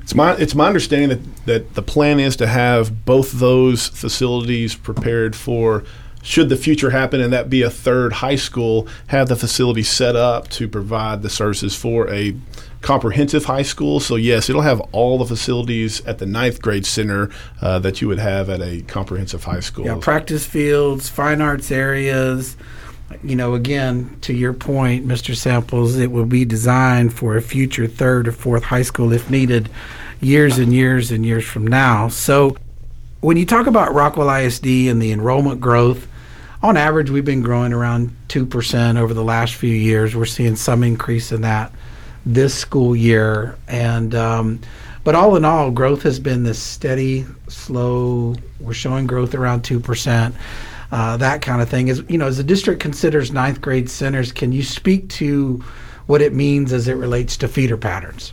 It's 0.00 0.14
my 0.14 0.34
it's 0.34 0.54
my 0.54 0.66
understanding 0.66 1.08
that, 1.08 1.46
that 1.46 1.74
the 1.74 1.82
plan 1.82 2.20
is 2.20 2.36
to 2.36 2.46
have 2.46 3.04
both 3.04 3.32
those 3.32 3.88
facilities 3.88 4.74
prepared 4.74 5.34
for 5.34 5.84
should 6.22 6.48
the 6.48 6.56
future 6.56 6.90
happen 6.90 7.20
and 7.20 7.32
that 7.34 7.50
be 7.50 7.60
a 7.60 7.68
third 7.68 8.14
high 8.14 8.36
school, 8.36 8.88
have 9.08 9.28
the 9.28 9.36
facility 9.36 9.82
set 9.82 10.16
up 10.16 10.48
to 10.48 10.66
provide 10.66 11.20
the 11.20 11.28
services 11.28 11.76
for 11.76 12.10
a 12.10 12.34
comprehensive 12.80 13.44
high 13.44 13.62
school. 13.62 14.00
So 14.00 14.16
yes, 14.16 14.48
it'll 14.48 14.62
have 14.62 14.80
all 14.92 15.18
the 15.18 15.26
facilities 15.26 16.04
at 16.06 16.18
the 16.18 16.26
ninth 16.26 16.62
grade 16.62 16.86
center 16.86 17.30
uh, 17.60 17.78
that 17.80 18.00
you 18.00 18.08
would 18.08 18.18
have 18.18 18.48
at 18.48 18.62
a 18.62 18.80
comprehensive 18.82 19.44
high 19.44 19.60
school. 19.60 19.84
Yeah, 19.84 19.98
practice 20.00 20.46
fields, 20.46 21.10
fine 21.10 21.42
arts 21.42 21.70
areas 21.70 22.56
you 23.22 23.36
know, 23.36 23.54
again, 23.54 24.16
to 24.22 24.32
your 24.32 24.52
point, 24.52 25.06
Mr. 25.06 25.34
Samples, 25.34 25.96
it 25.96 26.10
will 26.10 26.24
be 26.24 26.44
designed 26.44 27.12
for 27.12 27.36
a 27.36 27.42
future 27.42 27.86
third 27.86 28.28
or 28.28 28.32
fourth 28.32 28.64
high 28.64 28.82
school 28.82 29.12
if 29.12 29.30
needed. 29.30 29.68
years 30.20 30.58
and 30.58 30.72
years 30.72 31.10
and 31.10 31.24
years 31.26 31.44
from 31.44 31.66
now. 31.66 32.08
So, 32.08 32.56
when 33.20 33.36
you 33.36 33.46
talk 33.46 33.66
about 33.66 33.90
Rockwall 33.92 34.44
ISD 34.44 34.88
and 34.90 35.00
the 35.00 35.12
enrollment 35.12 35.60
growth, 35.60 36.06
on 36.62 36.78
average, 36.78 37.10
we've 37.10 37.24
been 37.24 37.42
growing 37.42 37.72
around 37.74 38.14
2% 38.28 38.98
over 38.98 39.12
the 39.12 39.24
last 39.24 39.54
few 39.54 39.74
years. 39.74 40.16
We're 40.16 40.24
seeing 40.24 40.56
some 40.56 40.82
increase 40.82 41.30
in 41.30 41.42
that 41.42 41.72
this 42.24 42.54
school 42.54 42.96
year. 42.96 43.56
And, 43.68 44.14
um, 44.14 44.60
but 45.04 45.14
all 45.14 45.36
in 45.36 45.44
all, 45.44 45.70
growth 45.70 46.02
has 46.04 46.18
been 46.18 46.42
this 46.42 46.58
steady, 46.58 47.26
slow. 47.48 48.34
We're 48.60 48.72
showing 48.72 49.06
growth 49.06 49.34
around 49.34 49.62
2%. 49.62 50.34
Uh, 50.92 51.16
that 51.16 51.42
kind 51.42 51.60
of 51.60 51.68
thing 51.68 51.88
is, 51.88 52.02
you 52.08 52.18
know, 52.18 52.26
as 52.26 52.36
the 52.36 52.44
district 52.44 52.80
considers 52.80 53.32
ninth 53.32 53.60
grade 53.60 53.88
centers, 53.90 54.32
can 54.32 54.52
you 54.52 54.62
speak 54.62 55.08
to 55.08 55.62
what 56.06 56.20
it 56.20 56.34
means 56.34 56.72
as 56.72 56.88
it 56.88 56.94
relates 56.94 57.36
to 57.38 57.48
feeder 57.48 57.76
patterns? 57.76 58.32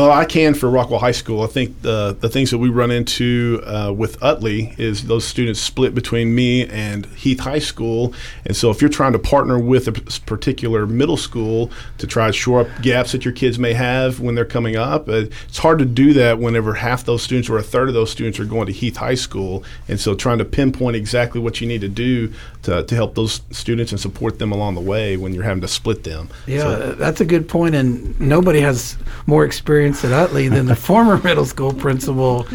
Well, 0.00 0.12
I 0.12 0.24
can 0.24 0.54
for 0.54 0.68
Rockwall 0.68 0.98
High 0.98 1.12
School. 1.12 1.42
I 1.42 1.46
think 1.46 1.82
the 1.82 2.16
the 2.18 2.30
things 2.30 2.50
that 2.52 2.56
we 2.56 2.70
run 2.70 2.90
into 2.90 3.60
uh, 3.66 3.92
with 3.94 4.16
Utley 4.22 4.74
is 4.78 5.04
those 5.04 5.26
students 5.26 5.60
split 5.60 5.94
between 5.94 6.34
me 6.34 6.66
and 6.68 7.04
Heath 7.04 7.40
High 7.40 7.58
School, 7.58 8.14
and 8.46 8.56
so 8.56 8.70
if 8.70 8.80
you're 8.80 8.88
trying 8.88 9.12
to 9.12 9.18
partner 9.18 9.58
with 9.58 9.88
a 9.88 10.20
particular 10.24 10.86
middle 10.86 11.18
school 11.18 11.70
to 11.98 12.06
try 12.06 12.28
to 12.28 12.32
shore 12.32 12.62
up 12.62 12.68
gaps 12.80 13.12
that 13.12 13.26
your 13.26 13.34
kids 13.34 13.58
may 13.58 13.74
have 13.74 14.20
when 14.20 14.34
they're 14.34 14.46
coming 14.46 14.74
up, 14.74 15.06
uh, 15.06 15.26
it's 15.46 15.58
hard 15.58 15.78
to 15.80 15.84
do 15.84 16.14
that 16.14 16.38
whenever 16.38 16.72
half 16.72 17.04
those 17.04 17.22
students 17.22 17.50
or 17.50 17.58
a 17.58 17.62
third 17.62 17.88
of 17.88 17.94
those 17.94 18.10
students 18.10 18.40
are 18.40 18.46
going 18.46 18.64
to 18.68 18.72
Heath 18.72 18.96
High 18.96 19.16
School, 19.16 19.62
and 19.86 20.00
so 20.00 20.14
trying 20.14 20.38
to 20.38 20.46
pinpoint 20.46 20.96
exactly 20.96 21.42
what 21.42 21.60
you 21.60 21.68
need 21.68 21.82
to 21.82 21.88
do 21.88 22.32
to, 22.62 22.82
to 22.84 22.94
help 22.94 23.16
those 23.16 23.42
students 23.50 23.92
and 23.92 24.00
support 24.00 24.38
them 24.38 24.50
along 24.50 24.76
the 24.76 24.80
way 24.80 25.18
when 25.18 25.34
you're 25.34 25.44
having 25.44 25.60
to 25.60 25.68
split 25.68 26.04
them. 26.04 26.30
Yeah, 26.46 26.62
so, 26.62 26.92
that's 26.92 27.20
a 27.20 27.26
good 27.26 27.50
point, 27.50 27.74
and 27.74 28.18
nobody 28.18 28.60
has 28.60 28.96
more 29.26 29.44
experience 29.44 29.89
experience 29.90 30.04
at 30.04 30.30
Utley 30.30 30.48
than 30.48 30.66
the 30.66 30.76
former 30.76 31.18
middle 31.24 31.44
school 31.44 31.72
principal 31.72 32.46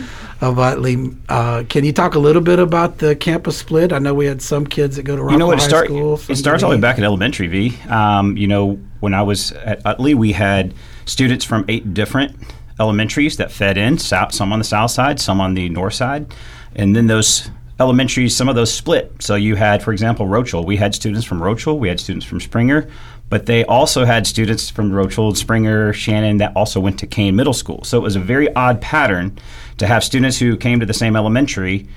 of 0.42 0.60
Utley. 0.60 1.16
Uh, 1.30 1.64
can 1.68 1.84
you 1.84 1.94
talk 1.94 2.16
a 2.16 2.20
little 2.20 2.42
bit 2.42 2.60
about 2.60 2.98
the 2.98 3.16
campus 3.16 3.58
split? 3.58 3.94
I 3.94 4.00
know 4.00 4.14
we 4.14 4.26
had 4.26 4.42
some 4.42 4.66
kids 4.66 4.96
that 4.96 5.04
go 5.04 5.16
to 5.16 5.22
Rockwall 5.22 5.32
you 5.32 5.38
know 5.38 5.48
what, 5.48 5.60
High 5.60 5.68
start, 5.68 5.86
School. 5.88 6.20
It 6.28 6.36
starts 6.36 6.64
all 6.64 6.70
the 6.70 6.78
way 6.78 6.82
back 6.82 6.98
at 6.98 7.04
elementary, 7.04 7.48
V. 7.48 7.78
Um, 7.90 8.38
you 8.38 8.48
know, 8.48 8.80
when 9.00 9.14
I 9.14 9.22
was 9.22 9.52
at 9.52 9.86
Utley, 9.86 10.14
we 10.14 10.32
had 10.34 10.74
students 11.06 11.46
from 11.46 11.66
eight 11.68 11.94
different 11.94 12.36
elementaries 12.80 13.38
that 13.38 13.52
fed 13.52 13.78
in, 13.78 13.98
some 13.98 14.52
on 14.52 14.60
the 14.60 14.66
south 14.66 14.92
side, 14.92 15.20
some 15.20 15.40
on 15.40 15.54
the 15.54 15.70
north 15.70 15.94
side. 15.94 16.34
And 16.76 16.96
then 16.96 17.08
those 17.08 17.50
elementaries, 17.80 18.36
some 18.36 18.50
of 18.50 18.56
those 18.56 18.74
split. 18.74 19.14
So 19.20 19.36
you 19.36 19.56
had, 19.56 19.82
for 19.82 19.92
example, 19.92 20.28
Rochelle. 20.28 20.66
We 20.66 20.78
had 20.78 20.94
students 20.94 21.26
from 21.26 21.42
Rochelle, 21.42 21.80
we 21.80 21.88
had 21.88 22.00
students 22.00 22.26
from 22.26 22.42
Springer, 22.42 22.90
but 23.30 23.46
they 23.46 23.66
also 23.66 24.06
had 24.06 24.28
students 24.28 24.70
from 24.70 24.92
Rochelle, 24.92 25.34
Springer, 25.34 25.94
Shannon 25.94 26.38
that 26.38 26.56
also 26.56 26.80
went 26.80 27.00
to 27.00 27.08
Cain 27.08 27.36
Middle 27.36 27.54
School. 27.54 27.84
So 27.84 27.98
it 27.98 28.02
was 28.02 28.16
a 28.16 28.20
very 28.20 28.54
odd 28.56 28.82
pattern 28.82 29.38
to 29.78 29.88
have 29.88 30.04
students 30.04 30.38
who 30.38 30.56
came 30.58 30.80
to 30.80 30.86
the 30.86 30.94
same 30.94 31.16
elementary 31.16 31.88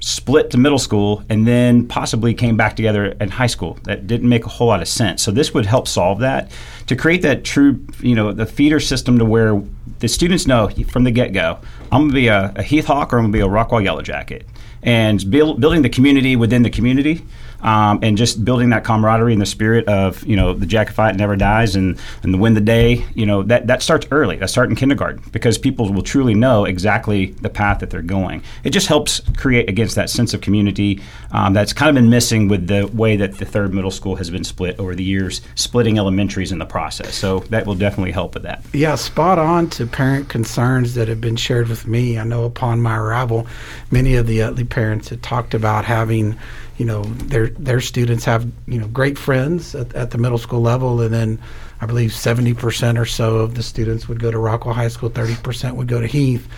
split 0.00 0.50
to 0.50 0.58
middle 0.58 0.78
school 0.78 1.24
and 1.30 1.46
then 1.46 1.88
possibly 1.88 2.34
came 2.34 2.58
back 2.58 2.76
together 2.76 3.06
in 3.06 3.30
high 3.30 3.46
school. 3.46 3.78
That 3.84 4.06
didn't 4.06 4.28
make 4.28 4.44
a 4.44 4.50
whole 4.50 4.66
lot 4.66 4.82
of 4.82 4.88
sense. 4.88 5.22
So 5.22 5.30
this 5.30 5.54
would 5.54 5.64
help 5.64 5.88
solve 5.88 6.20
that 6.20 6.50
to 6.88 6.96
create 6.96 7.22
that 7.22 7.44
true, 7.44 7.82
you 8.00 8.14
know, 8.14 8.32
the 8.32 8.44
feeder 8.44 8.80
system 8.80 9.18
to 9.18 9.24
where 9.24 9.62
the 10.00 10.08
students 10.08 10.46
know 10.46 10.68
from 10.88 11.04
the 11.04 11.10
get 11.10 11.32
go, 11.32 11.58
I'm 11.90 12.02
going 12.02 12.08
to 12.10 12.14
be 12.14 12.26
a, 12.26 12.52
a 12.56 12.62
Heath 12.62 12.84
Hawk 12.84 13.14
or 13.14 13.18
I'm 13.18 13.24
going 13.24 13.32
to 13.32 13.38
be 13.38 13.42
a 13.42 13.48
Rockwall 13.48 13.82
Yellow 13.82 14.02
Jacket. 14.02 14.46
And 14.82 15.30
build, 15.30 15.60
building 15.60 15.80
the 15.80 15.88
community 15.88 16.36
within 16.36 16.62
the 16.62 16.70
community 16.70 17.24
um, 17.64 17.98
and 18.02 18.16
just 18.16 18.44
building 18.44 18.70
that 18.70 18.84
camaraderie 18.84 19.32
and 19.32 19.42
the 19.42 19.46
spirit 19.46 19.88
of 19.88 20.24
you 20.24 20.36
know 20.36 20.52
the 20.52 20.66
jacket 20.66 20.92
fight 20.92 21.16
never 21.16 21.36
dies 21.36 21.74
and 21.74 21.98
and 22.22 22.32
the 22.32 22.38
win 22.38 22.54
the 22.54 22.60
day 22.60 23.04
you 23.14 23.26
know 23.26 23.42
that 23.42 23.66
that 23.66 23.82
starts 23.82 24.06
early. 24.10 24.36
That 24.36 24.50
starts 24.50 24.70
in 24.70 24.76
kindergarten 24.76 25.22
because 25.32 25.58
people 25.58 25.92
will 25.92 26.02
truly 26.02 26.34
know 26.34 26.64
exactly 26.64 27.26
the 27.42 27.50
path 27.50 27.80
that 27.80 27.90
they're 27.90 28.02
going. 28.02 28.42
It 28.62 28.70
just 28.70 28.86
helps 28.86 29.20
create 29.36 29.68
against 29.68 29.94
that 29.96 30.10
sense 30.10 30.34
of 30.34 30.40
community 30.40 31.00
um, 31.32 31.52
that's 31.52 31.72
kind 31.72 31.88
of 31.88 31.94
been 31.94 32.10
missing 32.10 32.48
with 32.48 32.66
the 32.66 32.86
way 32.88 33.16
that 33.16 33.38
the 33.38 33.44
third 33.44 33.74
middle 33.74 33.90
school 33.90 34.16
has 34.16 34.30
been 34.30 34.44
split 34.44 34.78
over 34.78 34.94
the 34.94 35.04
years 35.04 35.40
splitting 35.54 35.98
elementaries 35.98 36.52
in 36.52 36.58
the 36.58 36.66
process. 36.66 37.14
So 37.14 37.40
that 37.50 37.66
will 37.66 37.74
definitely 37.74 38.12
help 38.12 38.34
with 38.34 38.42
that. 38.44 38.64
Yeah 38.72 38.94
spot 39.04 39.38
on 39.38 39.70
to 39.70 39.86
parent 39.86 40.28
concerns 40.28 40.94
that 40.94 41.08
have 41.08 41.20
been 41.20 41.36
shared 41.36 41.68
with 41.68 41.86
me. 41.86 42.18
I 42.18 42.24
know 42.24 42.44
upon 42.44 42.80
my 42.80 42.96
arrival 42.96 43.46
many 43.90 44.16
of 44.16 44.26
the 44.26 44.42
Utley 44.42 44.64
parents 44.64 45.08
had 45.08 45.22
talked 45.22 45.54
about 45.54 45.84
having 45.84 46.36
you 46.76 46.84
know 46.84 47.02
their 47.04 47.48
their 47.48 47.80
students 47.80 48.24
have 48.24 48.50
you 48.66 48.78
know 48.78 48.88
great 48.88 49.18
friends 49.18 49.74
at, 49.74 49.94
at 49.94 50.10
the 50.10 50.18
middle 50.18 50.38
school 50.38 50.60
level, 50.60 51.00
and 51.00 51.12
then 51.12 51.38
I 51.80 51.86
believe 51.86 52.12
seventy 52.12 52.54
percent 52.54 52.98
or 52.98 53.06
so 53.06 53.36
of 53.36 53.54
the 53.54 53.62
students 53.62 54.08
would 54.08 54.20
go 54.20 54.30
to 54.30 54.38
Rockwall 54.38 54.74
High 54.74 54.88
School, 54.88 55.08
thirty 55.08 55.36
percent 55.36 55.76
would 55.76 55.88
go 55.88 56.00
to 56.00 56.06
Heath. 56.06 56.48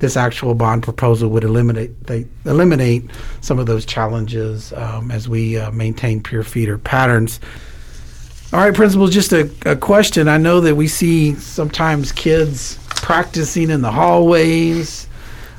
This 0.00 0.16
actual 0.16 0.54
bond 0.54 0.82
proposal 0.82 1.30
would 1.30 1.44
eliminate 1.44 2.06
they 2.06 2.26
eliminate 2.44 3.10
some 3.40 3.58
of 3.58 3.66
those 3.66 3.86
challenges 3.86 4.72
um, 4.72 5.10
as 5.10 5.28
we 5.28 5.56
uh, 5.58 5.70
maintain 5.70 6.22
pure 6.22 6.42
feeder 6.42 6.78
patterns. 6.78 7.40
All 8.52 8.60
right, 8.60 8.74
principal, 8.74 9.08
just 9.08 9.32
a, 9.32 9.50
a 9.66 9.74
question. 9.74 10.28
I 10.28 10.38
know 10.38 10.60
that 10.60 10.76
we 10.76 10.86
see 10.86 11.34
sometimes 11.34 12.12
kids 12.12 12.78
practicing 12.88 13.70
in 13.70 13.82
the 13.82 13.90
hallways, 13.90 15.08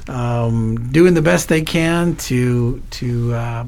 um, 0.08 0.92
doing 0.92 1.14
the 1.14 1.22
best 1.22 1.50
they 1.50 1.62
can 1.62 2.16
to 2.16 2.82
to 2.92 3.34
uh, 3.34 3.66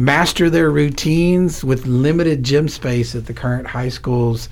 master 0.00 0.48
their 0.48 0.70
routines 0.70 1.62
with 1.62 1.86
limited 1.86 2.42
gym 2.42 2.68
space 2.68 3.14
at 3.14 3.26
the 3.26 3.34
current 3.34 3.66
high 3.66 3.90
schools. 3.90 4.48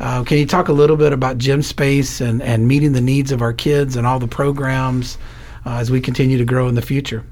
Uh, 0.00 0.24
can 0.24 0.38
you 0.38 0.46
talk 0.46 0.66
a 0.66 0.72
little 0.72 0.96
bit 0.96 1.12
about 1.12 1.38
gym 1.38 1.62
space 1.62 2.20
and, 2.20 2.42
and 2.42 2.66
meeting 2.66 2.92
the 2.92 3.00
needs 3.00 3.30
of 3.30 3.40
our 3.40 3.52
kids 3.52 3.94
and 3.94 4.08
all 4.08 4.18
the 4.18 4.26
programs 4.26 5.16
uh, 5.64 5.76
as 5.76 5.88
we 5.88 6.00
continue 6.00 6.36
to 6.36 6.44
grow 6.44 6.66
in 6.66 6.74
the 6.74 6.82
future? 6.82 7.24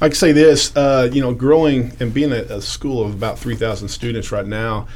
I 0.00 0.08
can 0.08 0.16
say 0.16 0.32
this, 0.32 0.76
uh, 0.76 1.08
you 1.12 1.20
know, 1.22 1.32
growing 1.32 1.96
and 2.00 2.12
being 2.12 2.32
a, 2.32 2.42
a 2.42 2.60
school 2.60 3.04
of 3.04 3.14
about 3.14 3.38
3,000 3.38 3.86
students 3.86 4.32
right 4.32 4.46
now, 4.46 4.88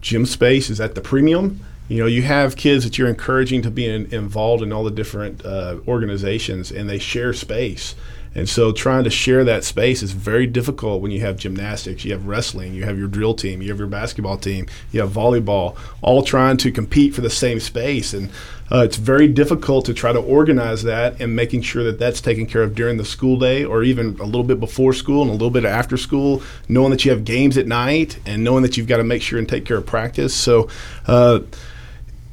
gym 0.00 0.24
space 0.24 0.70
is 0.70 0.80
at 0.80 0.94
the 0.94 1.02
premium. 1.02 1.60
You 1.88 1.98
know, 1.98 2.06
you 2.06 2.22
have 2.22 2.56
kids 2.56 2.84
that 2.84 2.96
you're 2.96 3.08
encouraging 3.08 3.60
to 3.62 3.70
be 3.70 3.86
in, 3.86 4.12
involved 4.14 4.62
in 4.62 4.72
all 4.72 4.82
the 4.82 4.90
different 4.90 5.44
uh, 5.44 5.76
organizations, 5.86 6.70
and 6.70 6.88
they 6.88 6.98
share 6.98 7.34
space. 7.34 7.94
And 8.34 8.48
so 8.48 8.72
trying 8.72 9.04
to 9.04 9.10
share 9.10 9.44
that 9.44 9.64
space 9.64 10.02
is 10.02 10.12
very 10.12 10.46
difficult 10.46 11.00
when 11.02 11.10
you 11.10 11.20
have 11.20 11.36
gymnastics, 11.36 12.04
you 12.04 12.12
have 12.12 12.26
wrestling, 12.26 12.74
you 12.74 12.84
have 12.84 12.98
your 12.98 13.08
drill 13.08 13.34
team, 13.34 13.62
you 13.62 13.68
have 13.70 13.78
your 13.78 13.88
basketball 13.88 14.36
team, 14.36 14.66
you 14.92 15.00
have 15.00 15.10
volleyball, 15.10 15.76
all 16.02 16.22
trying 16.22 16.56
to 16.58 16.70
compete 16.70 17.14
for 17.14 17.20
the 17.20 17.30
same 17.30 17.60
space. 17.60 18.12
And 18.14 18.30
uh, 18.70 18.82
it's 18.84 18.96
very 18.96 19.28
difficult 19.28 19.86
to 19.86 19.94
try 19.94 20.12
to 20.12 20.20
organize 20.20 20.82
that 20.82 21.20
and 21.20 21.34
making 21.34 21.62
sure 21.62 21.82
that 21.84 21.98
that's 21.98 22.20
taken 22.20 22.46
care 22.46 22.62
of 22.62 22.74
during 22.74 22.98
the 22.98 23.04
school 23.04 23.38
day 23.38 23.64
or 23.64 23.82
even 23.82 24.18
a 24.20 24.24
little 24.24 24.44
bit 24.44 24.60
before 24.60 24.92
school 24.92 25.22
and 25.22 25.30
a 25.30 25.34
little 25.34 25.50
bit 25.50 25.64
after 25.64 25.96
school, 25.96 26.42
knowing 26.68 26.90
that 26.90 27.04
you 27.04 27.10
have 27.10 27.24
games 27.24 27.56
at 27.56 27.66
night 27.66 28.18
and 28.26 28.44
knowing 28.44 28.62
that 28.62 28.76
you've 28.76 28.86
got 28.86 28.98
to 28.98 29.04
make 29.04 29.22
sure 29.22 29.38
and 29.38 29.48
take 29.48 29.64
care 29.64 29.78
of 29.78 29.86
practice. 29.86 30.34
So, 30.34 30.68
uh, 31.06 31.40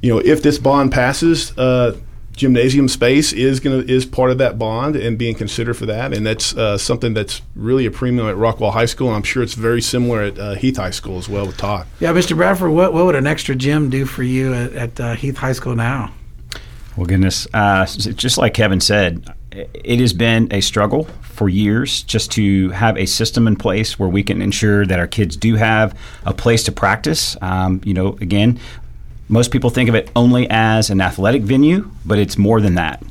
you 0.02 0.14
know, 0.14 0.20
if 0.20 0.44
this 0.44 0.60
bond 0.60 0.92
passes, 0.92 1.58
uh, 1.58 1.98
gymnasium 2.36 2.88
space 2.88 3.34
is 3.34 3.60
going 3.60 3.82
to 3.86 3.92
is 3.92 4.06
part 4.06 4.32
of 4.32 4.38
that 4.38 4.60
bond 4.60 4.96
and 4.96 5.18
being 5.18 5.36
considered 5.36 5.76
for 5.76 5.86
that, 5.86 6.14
and 6.14 6.26
that's 6.26 6.56
uh, 6.56 6.78
something 6.78 7.14
that's 7.14 7.42
really 7.56 7.86
a 7.86 7.92
premium 7.92 8.28
at 8.28 8.36
Rockwall 8.36 8.74
High 8.74 8.86
School, 8.86 9.08
and 9.08 9.16
I'm 9.16 9.24
sure 9.24 9.42
it's 9.44 9.54
very 9.54 9.82
similar 9.82 10.22
at 10.22 10.40
uh, 10.40 10.56
Heath 10.56 10.78
High 10.78 10.92
School 10.92 11.18
as 11.18 11.30
well 11.30 11.46
with 11.48 11.58
Todd. 11.58 11.88
Yeah, 12.00 12.14
Mr. 12.14 12.36
Bradford, 12.36 12.72
what 12.72 12.94
what 12.94 13.06
would 13.06 13.16
an 13.16 13.28
extra 13.28 13.56
gym 13.56 13.90
do 13.90 14.06
for 14.06 14.24
you 14.24 14.54
at, 14.54 14.74
at 14.74 15.00
uh, 15.00 15.14
Heath 15.16 15.38
High 15.38 15.54
School 15.54 15.76
now? 15.76 16.12
Well, 16.96 17.06
goodness, 17.06 17.46
uh, 17.54 17.86
just 17.86 18.38
like 18.38 18.54
Kevin 18.54 18.80
said, 18.80 19.34
it 19.52 20.00
has 20.00 20.14
been 20.14 20.48
a 20.52 20.62
struggle 20.62 21.06
for 21.22 21.50
years 21.50 22.04
just 22.04 22.32
to 22.32 22.70
have 22.70 22.98
a 22.98 23.06
system 23.06 23.48
in 23.48 23.58
place 23.58 24.00
where 24.00 24.08
we 24.08 24.24
can 24.24 24.42
ensure 24.42 24.86
that 24.86 25.00
our 25.00 25.08
kids 25.08 25.36
do 25.36 25.56
have 25.56 25.98
a 26.26 26.34
place 26.34 26.64
to 26.64 26.72
practice. 26.72 27.36
Um, 27.42 27.82
you 27.84 27.94
know, 27.94 28.18
again, 28.22 28.60
most 29.28 29.52
people 29.52 29.70
think 29.70 29.90
of 29.90 29.96
it 29.96 30.12
only 30.16 30.48
as 30.50 30.90
an 30.90 31.02
athletic 31.02 31.42
venue, 31.42 31.90
but 32.06 32.20
it's 32.20 32.38
more 32.38 32.62
than 32.62 32.76
that. 32.76 33.04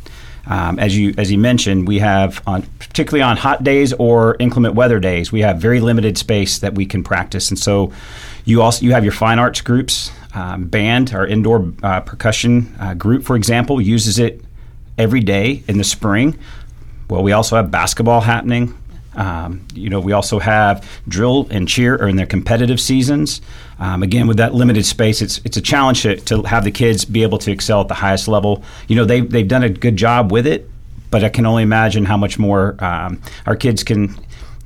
Um, 0.47 0.79
as 0.79 0.97
you 0.97 1.15
as 1.17 1.33
you 1.33 1.39
mentioned, 1.39 1.89
we 1.89 2.01
have 2.01 2.43
on 2.47 2.63
particularly 2.79 3.23
on 3.23 3.37
hot 3.37 3.65
days 3.65 3.93
or 3.95 4.37
inclement 4.39 4.75
weather 4.75 5.01
days, 5.01 5.33
we 5.33 5.41
have 5.41 5.59
very 5.59 5.81
limited 5.81 6.19
space 6.19 6.59
that 6.59 6.75
we 6.75 6.85
can 6.85 7.03
practice, 7.03 7.49
and 7.49 7.59
so 7.59 7.93
you 8.45 8.61
also 8.61 8.85
you 8.85 8.93
have 8.93 9.05
your 9.05 9.13
fine 9.13 9.39
arts 9.39 9.61
groups. 9.61 10.11
Um, 10.35 10.65
band, 10.65 11.15
our 11.15 11.25
indoor 11.25 11.73
uh, 11.85 12.01
percussion 12.01 12.75
uh, 12.81 12.95
group, 12.95 13.23
for 13.23 13.37
example, 13.37 13.81
uses 13.81 14.19
it 14.19 14.43
every 14.99 15.21
day 15.21 15.63
in 15.69 15.79
the 15.79 15.85
spring. 15.85 16.37
Well, 17.09 17.23
we 17.23 17.33
also 17.33 17.55
have 17.57 17.71
basketball 17.71 18.21
happening. 18.21 18.77
Um, 19.17 19.67
you 19.75 19.91
know, 19.91 20.01
we 20.01 20.13
also 20.13 20.39
have 20.39 20.89
drill 21.09 21.47
and 21.51 21.69
cheer 21.69 21.95
are 21.97 22.09
in 22.09 22.17
their 22.17 22.27
competitive 22.27 22.81
seasons. 22.81 23.41
Um, 23.79 24.03
again, 24.03 24.27
with 24.27 24.37
that 24.39 24.55
limited 24.55 24.87
space, 24.87 25.23
it's 25.23 25.41
it's 25.45 25.57
a 25.57 25.61
challenge 25.61 26.03
to, 26.03 26.17
to, 26.17 26.43
have 26.43 26.65
the 26.65 26.71
kids 26.71 27.05
be 27.05 27.23
able 27.23 27.39
to 27.39 27.51
excel 27.51 27.81
at 27.81 27.89
the 27.89 27.95
highest 27.95 28.29
level. 28.29 28.63
You 28.89 28.97
know, 28.97 29.05
they 29.05 29.21
they've 29.21 29.49
done 29.49 29.63
a 29.63 29.69
good 29.69 29.97
job 29.97 30.33
with 30.33 30.47
it, 30.47 30.69
but 31.11 31.25
I 31.25 31.29
can 31.29 31.47
only 31.47 31.63
imagine 31.63 32.05
how 32.05 32.17
much 32.17 32.39
more 32.39 32.77
um, 32.83 33.21
our 33.47 33.57
kids 33.57 33.83
can 33.85 34.17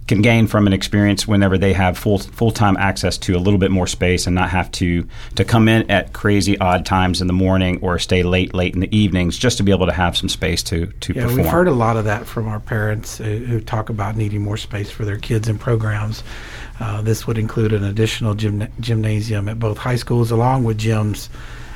can 0.09 0.23
gain 0.23 0.47
from 0.49 0.67
an 0.67 0.73
experience 0.73 1.29
whenever 1.29 1.57
they 1.57 1.73
have 1.73 1.97
full 1.97 2.19
full 2.19 2.51
time 2.51 2.77
access 2.79 3.17
to 3.19 3.37
a 3.37 3.39
little 3.39 3.59
bit 3.59 3.71
more 3.71 3.87
space 3.87 4.27
and 4.27 4.35
not 4.35 4.49
have 4.51 4.71
to 4.73 5.07
to 5.37 5.45
come 5.45 5.69
in 5.69 5.89
at 5.91 6.13
crazy 6.13 6.59
odd 6.59 6.85
times 6.85 7.21
in 7.21 7.27
the 7.27 7.33
morning 7.33 7.79
or 7.83 7.99
stay 7.99 8.23
late 8.25 8.55
late 8.55 8.75
in 8.75 8.81
the 8.81 8.97
evenings 8.97 9.39
just 9.39 9.59
to 9.59 9.63
be 9.63 9.71
able 9.71 9.87
to 9.87 9.93
have 9.93 10.17
some 10.17 10.29
space 10.29 10.63
to 10.65 10.87
to 11.01 11.13
Yeah, 11.13 11.23
perform. 11.23 11.37
we've 11.37 11.47
heard 11.47 11.69
a 11.69 11.73
lot 11.73 11.97
of 11.97 12.05
that 12.07 12.27
from 12.27 12.49
our 12.49 12.59
parents 12.61 13.19
who, 13.19 13.25
who 13.39 13.61
talk 13.61 13.89
about 13.91 14.17
needing 14.17 14.43
more 14.43 14.57
space 14.57 14.91
for 14.91 15.05
their 15.05 15.19
kids 15.19 15.49
in 15.49 15.59
programs. 15.59 16.25
Uh, 16.81 17.03
this 17.03 17.27
would 17.27 17.39
include 17.39 17.73
an 17.73 17.85
additional 17.85 18.35
gymna- 18.35 18.71
gymnasium 18.81 19.49
at 19.49 19.59
both 19.59 19.77
high 19.79 19.97
schools, 19.97 20.31
along 20.31 20.65
with 20.65 20.79
gyms 20.79 21.29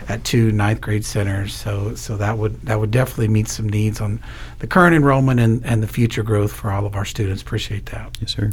at 0.08 0.24
two 0.24 0.52
ninth 0.52 0.80
grade 0.80 1.04
centers. 1.04 1.54
So, 1.54 1.94
so 1.94 2.16
that 2.16 2.38
would 2.38 2.60
that 2.62 2.78
would 2.78 2.90
definitely 2.90 3.28
meet 3.28 3.48
some 3.48 3.68
needs 3.68 4.00
on 4.00 4.20
the 4.58 4.66
current 4.66 4.94
enrollment 4.94 5.40
and, 5.40 5.64
and 5.64 5.82
the 5.82 5.86
future 5.86 6.22
growth 6.22 6.52
for 6.52 6.70
all 6.70 6.86
of 6.86 6.94
our 6.94 7.04
students. 7.04 7.42
Appreciate 7.42 7.86
that. 7.86 8.16
yes, 8.20 8.32
sir. 8.34 8.50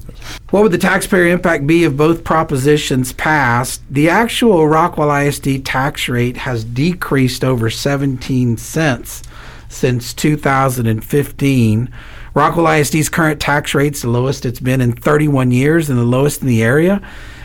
What 0.50 0.63
would 0.63 0.72
the 0.72 0.77
taxpayer 0.77 1.27
impact 1.27 1.68
be 1.68 1.84
if 1.84 1.96
both 1.96 2.24
propositions 2.24 3.13
passed? 3.13 3.82
The 3.89 4.10
actual 4.10 4.60
Rockwall 4.60 5.27
ISD 5.27 5.65
tax 5.65 6.10
rate 6.10 6.38
has 6.38 6.63
decreased 6.63 7.44
over 7.44 7.70
17 7.70 8.58
cents 8.58 9.24
since 9.70 10.13
2015. 10.13 11.94
Rockwall 12.36 12.79
ISD's 12.79 13.09
current 13.09 13.39
tax 13.41 13.74
rate's 13.74 14.03
the 14.03 14.09
lowest 14.09 14.45
it's 14.45 14.59
been 14.59 14.81
in 14.81 14.93
31 14.93 15.51
years 15.51 15.89
and 15.89 15.98
the 15.98 16.03
lowest 16.03 16.41
in 16.41 16.48
the 16.48 16.62
area. 16.62 17.01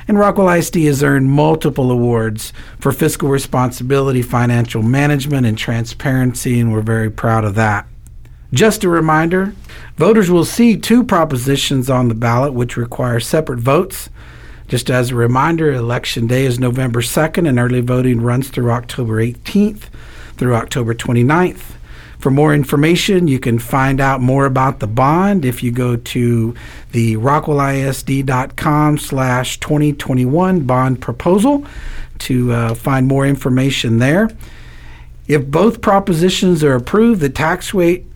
And 0.07 0.19
Rockwall 0.19 0.59
ISD 0.59 0.77
has 0.85 1.03
earned 1.03 1.31
multiple 1.31 1.91
awards 1.91 2.53
for 2.79 2.93
fiscal 2.93 3.31
responsibility, 3.31 4.21
financial 4.21 4.83
management, 4.83 5.47
and 5.47 5.57
transparency, 5.57 6.61
and 6.61 6.73
we're 6.73 6.83
very 6.83 7.11
proud 7.11 7.45
of 7.45 7.55
that. 7.55 7.87
Just 8.53 8.85
a 8.85 8.89
reminder 8.89 9.55
voters 9.97 10.31
will 10.31 10.45
see 10.45 10.77
two 10.77 11.03
propositions 11.03 11.89
on 11.89 12.09
the 12.09 12.15
ballot 12.15 12.53
which 12.53 12.77
require 12.77 13.19
separate 13.19 13.61
votes. 13.61 14.11
Just 14.69 14.91
as 14.91 15.11
a 15.11 15.15
reminder, 15.15 15.73
Election 15.73 16.27
Day 16.27 16.45
is 16.45 16.59
November 16.59 17.01
2nd, 17.01 17.49
and 17.49 17.59
early 17.59 17.81
voting 17.81 18.21
runs 18.21 18.49
through 18.51 18.71
October 18.71 19.25
18th 19.25 19.85
through 20.37 20.55
October 20.55 20.95
29th. 20.95 21.75
For 22.19 22.31
more 22.31 22.55
information, 22.55 23.29
you 23.29 23.39
can 23.39 23.59
find 23.59 24.01
out 24.01 24.21
more 24.21 24.47
about 24.47 24.81
the 24.81 24.87
bond 24.87 25.45
if 25.45 25.63
you 25.63 25.71
go 25.71 25.97
to 25.97 26.55
the 26.93 27.17
rockwallisd.com 27.17 28.99
slash 28.99 29.61
2021 29.61 30.61
bond 30.61 31.01
proposal 31.01 31.67
to 32.21 32.53
uh, 32.53 32.75
find 32.75 33.07
more 33.07 33.27
information 33.27 33.99
there. 33.99 34.31
If 35.27 35.47
both 35.47 35.81
propositions 35.81 36.63
are 36.63 36.75
approved, 36.75 37.21
the 37.21 37.31
tax 37.31 37.75
rate 37.75 38.07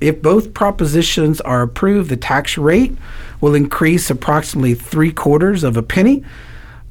if 0.00 0.22
both 0.22 0.54
propositions 0.54 1.40
are 1.42 1.62
approved, 1.62 2.10
the 2.10 2.16
tax 2.16 2.56
rate 2.56 2.96
will 3.40 3.54
increase 3.54 4.10
approximately 4.10 4.74
three 4.74 5.12
quarters 5.12 5.62
of 5.64 5.76
a 5.76 5.82
penny. 5.82 6.24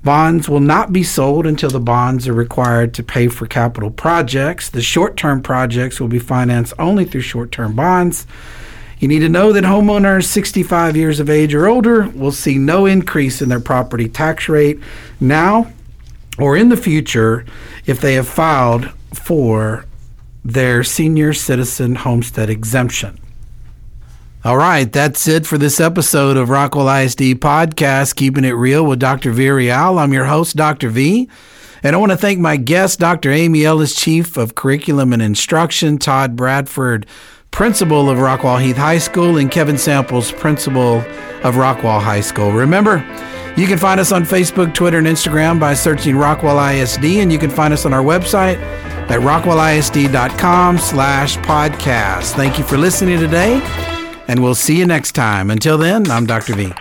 Bonds 0.06 0.48
will 0.48 0.60
not 0.60 0.94
be 0.94 1.02
sold 1.02 1.48
until 1.48 1.72
the 1.72 1.80
bonds 1.80 2.28
are 2.28 2.34
required 2.34 2.94
to 2.94 3.02
pay 3.02 3.28
for 3.28 3.48
capital 3.48 3.90
projects. 3.90 4.70
The 4.70 4.84
short 4.84 5.18
term 5.18 5.42
projects 5.42 6.00
will 6.00 6.08
be 6.08 6.20
financed 6.20 6.76
only 6.78 7.06
through 7.06 7.22
short 7.22 7.52
term 7.52 7.76
bonds. 7.76 8.28
You 9.00 9.08
need 9.08 9.22
to 9.22 9.30
know 9.30 9.52
that 9.52 9.64
homeowners 9.64 10.26
65 10.26 10.96
years 10.96 11.20
of 11.20 11.28
age 11.28 11.56
or 11.56 11.66
older 11.66 12.08
will 12.10 12.32
see 12.32 12.60
no 12.60 12.86
increase 12.86 13.42
in 13.42 13.50
their 13.50 13.60
property 13.60 14.08
tax 14.08 14.48
rate 14.48 14.80
now 15.20 15.74
or 16.38 16.56
in 16.56 16.70
the 16.70 16.78
future 16.78 17.44
if 17.88 18.00
they 18.00 18.14
have 18.14 18.28
filed 18.28 18.92
for 19.12 19.86
their 20.44 20.84
senior 20.84 21.34
citizen 21.34 21.96
homestead 21.96 22.52
exemption. 22.52 23.20
All 24.46 24.58
right, 24.58 24.92
that's 24.92 25.28
it 25.28 25.48
for 25.48 25.58
this 25.58 25.80
episode 25.80 26.38
of 26.38 26.50
Rockwall 26.50 27.04
ISD 27.04 27.42
Podcast, 27.42 28.16
Keeping 28.16 28.44
It 28.44 28.52
Real 28.52 28.86
with 28.86 29.00
Dr. 29.00 29.32
V. 29.32 29.50
Rial. 29.50 29.98
I'm 29.98 30.14
your 30.14 30.26
host, 30.26 30.56
Dr. 30.56 30.90
V. 30.90 31.28
And 31.82 31.96
I 31.96 31.98
want 32.00 32.12
to 32.12 32.18
thank 32.18 32.38
my 32.38 32.56
guest, 32.56 33.00
Dr. 33.00 33.32
Amy 33.32 33.66
Ellis, 33.66 33.96
Chief 33.96 34.38
of 34.38 34.54
Curriculum 34.54 35.14
and 35.14 35.22
Instruction, 35.24 35.98
Todd 35.98 36.36
Bradford, 36.36 37.08
Principal 37.50 38.08
of 38.08 38.20
Rockwall 38.20 38.62
Heath 38.62 38.78
High 38.78 39.00
School, 39.00 39.40
and 39.40 39.50
Kevin 39.50 39.80
Samples, 39.80 40.32
Principal 40.32 40.98
of 41.44 41.56
Rockwall 41.56 42.00
High 42.00 42.22
School. 42.22 42.52
Remember, 42.52 42.98
you 43.58 43.66
can 43.66 43.80
find 43.80 44.00
us 44.00 44.12
on 44.12 44.26
Facebook, 44.26 44.76
Twitter, 44.76 45.00
and 45.00 45.08
Instagram 45.08 45.60
by 45.60 45.74
searching 45.74 46.18
Rockwall 46.18 46.62
ISD, 46.72 47.04
and 47.20 47.34
you 47.34 47.40
can 47.40 47.50
find 47.50 47.74
us 47.74 47.84
on 47.84 47.96
our 47.96 48.04
website 48.04 48.60
at 49.10 49.22
rockwallisd.com 49.22 50.78
slash 50.78 51.38
podcast. 51.38 52.34
Thank 52.34 52.60
you 52.60 52.64
for 52.64 52.78
listening 52.78 53.20
today, 53.20 53.60
and 54.28 54.42
we'll 54.42 54.56
see 54.56 54.78
you 54.78 54.86
next 54.86 55.14
time. 55.14 55.52
Until 55.52 55.78
then, 55.78 56.10
I'm 56.10 56.26
Dr. 56.26 56.56
V. 56.56 56.74